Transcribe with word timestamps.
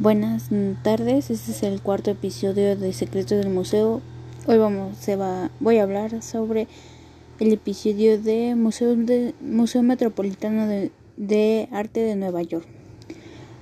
Buenas 0.00 0.50
tardes, 0.84 1.28
este 1.28 1.50
es 1.50 1.64
el 1.64 1.82
cuarto 1.82 2.12
episodio 2.12 2.76
de 2.76 2.92
Secretos 2.92 3.36
del 3.36 3.50
Museo. 3.50 4.00
Hoy 4.46 4.56
vamos, 4.56 4.96
se 4.96 5.16
va, 5.16 5.50
voy 5.58 5.78
a 5.78 5.82
hablar 5.82 6.22
sobre 6.22 6.68
el 7.40 7.52
episodio 7.52 8.16
de 8.16 8.54
Museo, 8.54 8.94
de, 8.94 9.34
Museo 9.40 9.82
Metropolitano 9.82 10.68
de, 10.68 11.68
Arte 11.72 11.98
de 11.98 12.14
Nueva 12.14 12.42
York. 12.42 12.68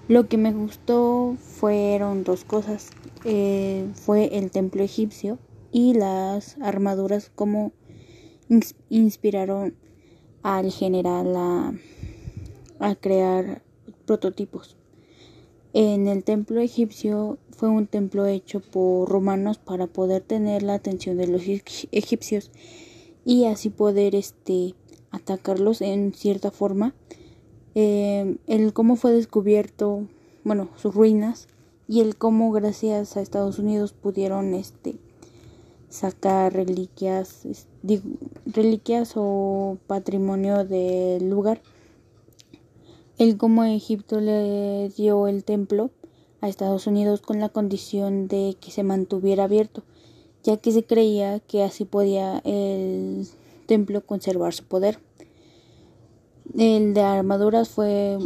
Lo 0.08 0.28
que 0.28 0.36
me 0.36 0.52
gustó 0.52 1.38
fueron 1.40 2.22
dos 2.22 2.44
cosas, 2.44 2.90
eh, 3.24 3.88
fue 3.94 4.36
el 4.36 4.50
templo 4.50 4.82
egipcio 4.82 5.38
y 5.72 5.94
las 5.94 6.58
armaduras 6.60 7.32
como 7.34 7.72
inspiraron 8.90 9.74
al 10.42 10.70
general 10.70 11.34
a 11.34 12.94
crear 12.96 13.62
prototipos. 14.04 14.75
En 15.78 16.06
el 16.06 16.24
templo 16.24 16.62
egipcio 16.62 17.36
fue 17.50 17.68
un 17.68 17.86
templo 17.86 18.24
hecho 18.24 18.60
por 18.60 19.10
romanos 19.10 19.58
para 19.58 19.86
poder 19.86 20.22
tener 20.22 20.62
la 20.62 20.72
atención 20.72 21.18
de 21.18 21.26
los 21.26 21.42
egipcios 21.92 22.50
y 23.26 23.44
así 23.44 23.68
poder 23.68 24.14
este 24.14 24.74
atacarlos 25.10 25.82
en 25.82 26.14
cierta 26.14 26.50
forma. 26.50 26.94
Eh, 27.74 28.38
el 28.46 28.72
cómo 28.72 28.96
fue 28.96 29.12
descubierto, 29.12 30.06
bueno, 30.44 30.70
sus 30.76 30.94
ruinas 30.94 31.46
y 31.86 32.00
el 32.00 32.16
cómo 32.16 32.52
gracias 32.52 33.18
a 33.18 33.20
Estados 33.20 33.58
Unidos 33.58 33.92
pudieron 33.92 34.54
este 34.54 34.96
sacar 35.90 36.54
reliquias, 36.54 37.42
reliquias 38.46 39.12
o 39.16 39.76
patrimonio 39.86 40.64
del 40.64 41.28
lugar 41.28 41.60
el 43.18 43.36
cómo 43.36 43.64
Egipto 43.64 44.20
le 44.20 44.90
dio 44.90 45.26
el 45.26 45.44
templo 45.44 45.90
a 46.40 46.48
Estados 46.48 46.86
Unidos 46.86 47.20
con 47.20 47.40
la 47.40 47.48
condición 47.48 48.28
de 48.28 48.56
que 48.60 48.70
se 48.70 48.82
mantuviera 48.82 49.44
abierto, 49.44 49.82
ya 50.42 50.58
que 50.58 50.70
se 50.70 50.84
creía 50.84 51.40
que 51.40 51.62
así 51.62 51.84
podía 51.84 52.38
el 52.44 53.26
templo 53.66 54.04
conservar 54.04 54.52
su 54.52 54.64
poder. 54.64 54.98
El 56.56 56.94
de 56.94 57.00
armaduras 57.00 57.68
fue 57.68 58.18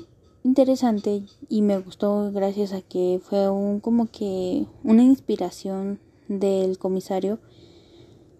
interesante 0.42 1.22
y 1.48 1.62
me 1.62 1.78
gustó 1.78 2.30
gracias 2.32 2.72
a 2.72 2.82
que 2.82 3.20
fue 3.22 3.48
un 3.48 3.80
como 3.80 4.10
que 4.10 4.66
una 4.82 5.02
inspiración 5.02 6.00
del 6.28 6.78
comisario 6.78 7.38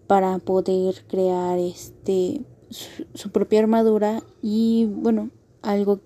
para 0.07 0.37
poder 0.39 1.03
crear 1.07 1.57
este 1.59 2.41
su, 2.69 3.05
su 3.13 3.31
propia 3.31 3.59
armadura 3.59 4.23
y 4.41 4.85
bueno 4.85 5.29
algo 5.61 5.99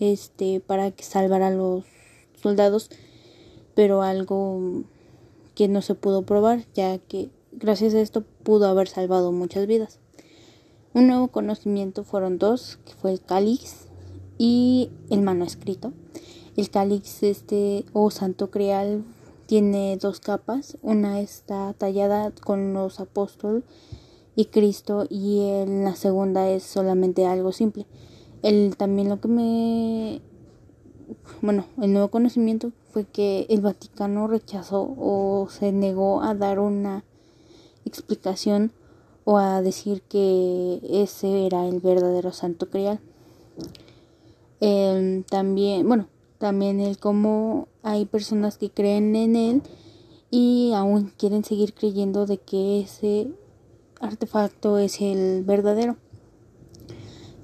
este 0.00 0.60
para 0.60 0.90
que 0.90 1.04
salvara 1.04 1.48
a 1.48 1.50
los 1.50 1.84
soldados 2.40 2.90
pero 3.74 4.02
algo 4.02 4.84
que 5.54 5.68
no 5.68 5.82
se 5.82 5.94
pudo 5.94 6.22
probar 6.22 6.64
ya 6.74 6.98
que 6.98 7.30
gracias 7.52 7.94
a 7.94 8.00
esto 8.00 8.24
pudo 8.42 8.66
haber 8.66 8.88
salvado 8.88 9.32
muchas 9.32 9.66
vidas. 9.66 9.98
Un 10.94 11.06
nuevo 11.06 11.28
conocimiento 11.28 12.04
fueron 12.04 12.38
dos 12.38 12.78
que 12.84 12.92
fue 12.94 13.12
el 13.12 13.20
cáliz 13.20 13.86
y 14.38 14.90
el 15.10 15.22
manuscrito. 15.22 15.92
El 16.56 16.68
cáliz 16.70 17.22
este 17.22 17.84
o 17.92 18.10
santo 18.10 18.50
creal 18.50 19.04
tiene 19.46 19.96
dos 19.96 20.20
capas. 20.20 20.76
Una 20.82 21.20
está 21.20 21.72
tallada 21.74 22.30
con 22.30 22.74
los 22.74 23.00
apóstoles 23.00 23.64
y 24.36 24.46
Cristo 24.46 25.06
y 25.08 25.40
en 25.40 25.84
la 25.84 25.94
segunda 25.94 26.50
es 26.50 26.62
solamente 26.62 27.26
algo 27.26 27.52
simple 27.52 27.86
el, 28.42 28.76
también 28.76 29.08
lo 29.08 29.20
que 29.20 29.28
me... 29.28 30.20
Bueno, 31.40 31.66
el 31.80 31.92
nuevo 31.92 32.08
conocimiento 32.08 32.72
fue 32.92 33.04
que 33.04 33.46
el 33.48 33.60
Vaticano 33.60 34.26
rechazó 34.26 34.94
o 34.98 35.48
se 35.50 35.72
negó 35.72 36.22
a 36.22 36.34
dar 36.34 36.58
una 36.58 37.04
explicación 37.84 38.72
o 39.24 39.38
a 39.38 39.62
decir 39.62 40.02
que 40.02 40.80
ese 40.88 41.46
era 41.46 41.66
el 41.66 41.80
verdadero 41.80 42.32
santo 42.32 42.68
crial. 42.68 43.00
también, 45.28 45.86
bueno, 45.86 46.08
también 46.38 46.80
el 46.80 46.98
cómo 46.98 47.68
hay 47.82 48.04
personas 48.04 48.58
que 48.58 48.70
creen 48.70 49.14
en 49.16 49.36
él 49.36 49.62
y 50.30 50.72
aún 50.74 51.12
quieren 51.16 51.44
seguir 51.44 51.74
creyendo 51.74 52.26
de 52.26 52.38
que 52.38 52.80
ese 52.80 53.28
artefacto 54.00 54.78
es 54.78 55.00
el 55.00 55.44
verdadero. 55.44 55.96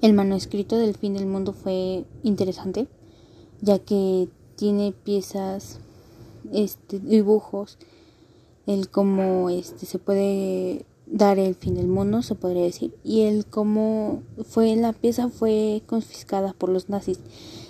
El 0.01 0.13
manuscrito 0.13 0.77
del 0.77 0.95
fin 0.95 1.13
del 1.13 1.25
mundo 1.25 1.51
fue 1.51 2.05
interesante, 2.23 2.87
ya 3.59 3.79
que 3.79 4.29
tiene 4.55 4.93
piezas, 4.93 5.79
este, 6.53 6.99
dibujos, 6.99 7.77
el 8.65 8.89
cómo 8.89 9.49
este, 9.49 9.85
se 9.85 9.99
puede 9.99 10.85
dar 11.05 11.37
el 11.37 11.55
fin 11.55 11.75
del 11.75 11.87
mundo, 11.87 12.21
se 12.21 12.35
podría 12.35 12.63
decir, 12.63 12.95
y 13.03 13.21
el 13.21 13.45
cómo 13.45 14.23
fue 14.47 14.73
la 14.77 14.93
pieza 14.93 15.27
fue 15.27 15.81
confiscada 15.85 16.53
por 16.53 16.69
los 16.69 16.87
nazis. 16.87 17.19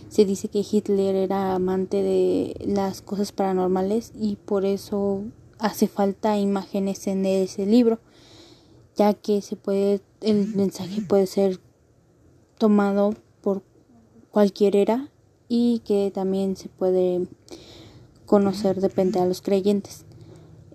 Se 0.10 0.26
dice 0.26 0.50
que 0.50 0.66
Hitler 0.70 1.16
era 1.16 1.56
amante 1.56 2.04
de 2.04 2.56
las 2.66 3.02
cosas 3.02 3.32
paranormales 3.32 4.12
y 4.20 4.36
por 4.36 4.66
eso 4.66 5.24
hace 5.58 5.88
falta 5.88 6.38
imágenes 6.38 7.08
en 7.08 7.26
ese 7.26 7.66
libro, 7.66 8.00
ya 8.96 9.16
que 9.16 9.42
se 9.42 9.56
puede 9.56 10.02
el 10.22 10.48
mensaje 10.56 11.02
puede 11.02 11.26
ser 11.26 11.60
tomado 12.59 13.16
por 13.42 13.64
cualquier 14.30 14.75
era 14.75 15.09
y 15.47 15.80
que 15.80 16.12
también 16.14 16.56
se 16.56 16.70
puede 16.70 17.28
conocer 18.28 18.80
depende 18.80 19.20
a 19.20 19.25
los 19.25 19.42
creyentes. 19.42 20.06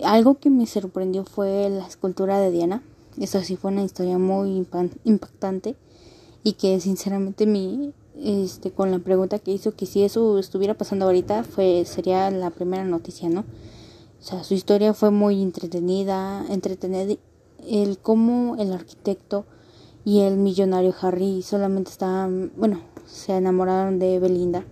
Algo 0.02 0.40
que 0.40 0.50
me 0.50 0.66
sorprendió 0.66 1.24
fue 1.24 1.70
la 1.70 1.86
escultura 1.86 2.40
de 2.40 2.50
Diana. 2.50 2.82
Eso 3.20 3.40
sí 3.42 3.54
fue 3.54 3.70
una 3.70 3.84
historia 3.84 4.18
muy 4.18 4.66
impactante 5.04 5.76
y 6.42 6.54
que 6.54 6.80
sinceramente 6.80 7.46
mi 7.46 7.92
este 8.20 8.70
con 8.70 8.90
la 8.90 8.98
pregunta 9.00 9.38
que 9.38 9.52
hizo 9.52 9.74
que 9.74 9.86
si 9.86 10.04
eso 10.04 10.38
estuviera 10.38 10.74
pasando 10.74 11.06
ahorita 11.06 11.42
fue 11.44 11.84
sería 11.84 12.30
la 12.30 12.50
primera 12.50 12.84
noticia, 12.84 13.28
¿no? 13.28 13.40
O 13.40 14.26
sea, 14.26 14.42
su 14.42 14.54
historia 14.54 14.94
fue 14.94 15.10
muy 15.10 15.42
entretenida, 15.42 16.44
entretenida 16.48 17.14
el 17.68 17.98
cómo 17.98 18.56
el 18.56 18.72
arquitecto 18.72 19.44
y 20.04 20.20
el 20.20 20.36
millonario 20.36 20.94
Harry 21.00 21.42
solamente 21.42 21.90
estaban, 21.90 22.52
bueno, 22.56 22.80
se 23.06 23.36
enamoraron 23.36 23.98
de 23.98 24.18
Belinda. 24.18 24.64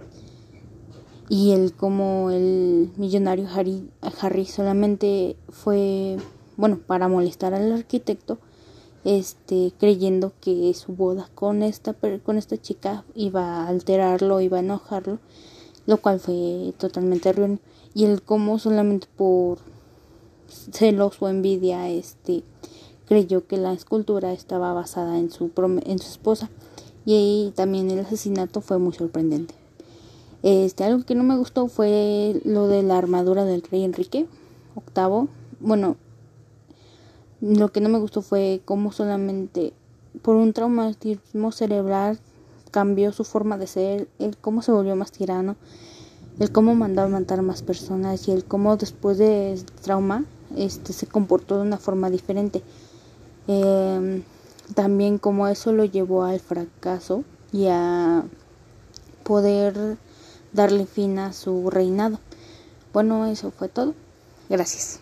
Y 1.28 1.52
el 1.52 1.72
como 1.72 2.30
el 2.30 2.90
millonario 2.96 3.48
Harry, 3.54 3.88
Harry 4.20 4.44
solamente 4.44 5.36
fue, 5.48 6.18
bueno, 6.56 6.78
para 6.86 7.08
molestar 7.08 7.54
al 7.54 7.72
arquitecto, 7.72 8.38
este, 9.04 9.72
creyendo 9.78 10.32
que 10.40 10.72
su 10.74 10.92
boda 10.92 11.30
con 11.34 11.62
esta, 11.62 11.94
con 12.22 12.36
esta 12.36 12.60
chica 12.60 13.04
iba 13.14 13.62
a 13.62 13.68
alterarlo, 13.68 14.40
iba 14.40 14.58
a 14.58 14.60
enojarlo, 14.60 15.18
lo 15.86 15.96
cual 15.96 16.20
fue 16.20 16.74
totalmente 16.76 17.30
erróneo. 17.30 17.58
Y 17.94 18.04
el 18.04 18.22
como 18.22 18.58
solamente 18.58 19.06
por 19.16 19.58
celos 20.48 21.16
o 21.20 21.28
envidia, 21.28 21.88
este, 21.88 22.42
creyó 23.12 23.46
que 23.46 23.58
la 23.58 23.74
escultura 23.74 24.32
estaba 24.32 24.72
basada 24.72 25.18
en 25.18 25.30
su, 25.30 25.50
en 25.84 25.98
su 25.98 26.08
esposa 26.08 26.48
y 27.04 27.12
ahí 27.12 27.52
también 27.54 27.90
el 27.90 27.98
asesinato 27.98 28.62
fue 28.62 28.78
muy 28.78 28.94
sorprendente. 28.94 29.54
Este, 30.42 30.84
algo 30.84 31.04
que 31.04 31.14
no 31.14 31.22
me 31.22 31.36
gustó 31.36 31.68
fue 31.68 32.40
lo 32.46 32.68
de 32.68 32.82
la 32.82 32.96
armadura 32.96 33.44
del 33.44 33.60
rey 33.70 33.84
Enrique 33.84 34.26
VIII. 34.96 35.28
Bueno, 35.60 35.96
lo 37.42 37.70
que 37.70 37.82
no 37.82 37.90
me 37.90 37.98
gustó 37.98 38.22
fue 38.22 38.62
cómo 38.64 38.92
solamente 38.92 39.74
por 40.22 40.36
un 40.36 40.54
traumatismo 40.54 41.52
cerebral 41.52 42.18
cambió 42.70 43.12
su 43.12 43.24
forma 43.24 43.58
de 43.58 43.66
ser, 43.66 44.08
el 44.20 44.38
cómo 44.38 44.62
se 44.62 44.72
volvió 44.72 44.96
más 44.96 45.12
tirano, 45.12 45.56
el 46.38 46.50
cómo 46.50 46.74
mandaba 46.74 47.10
matar 47.10 47.42
más 47.42 47.60
personas 47.60 48.26
y 48.26 48.32
el 48.32 48.46
cómo 48.46 48.78
después 48.78 49.18
de 49.18 49.62
trauma 49.82 50.24
este 50.56 50.94
se 50.94 51.06
comportó 51.06 51.56
de 51.56 51.62
una 51.66 51.76
forma 51.76 52.08
diferente. 52.08 52.62
Eh, 53.48 54.22
también 54.74 55.18
como 55.18 55.48
eso 55.48 55.72
lo 55.72 55.84
llevó 55.84 56.24
al 56.24 56.40
fracaso 56.40 57.24
y 57.52 57.66
a 57.68 58.24
poder 59.24 59.96
darle 60.52 60.86
fin 60.86 61.18
a 61.18 61.32
su 61.32 61.70
reinado. 61.70 62.18
Bueno, 62.92 63.26
eso 63.26 63.50
fue 63.50 63.68
todo. 63.68 63.94
Gracias. 64.48 65.00